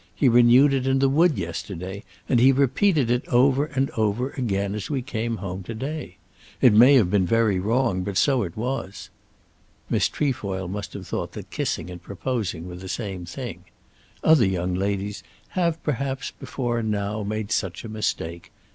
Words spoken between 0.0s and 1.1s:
He renewed it in the